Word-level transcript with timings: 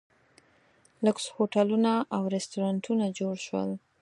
لوکس 1.05 1.25
هوټلونه 1.35 1.91
او 2.15 2.21
ریسټورانټونه 2.35 3.05
جوړ 3.19 3.35
شول. 3.45 3.69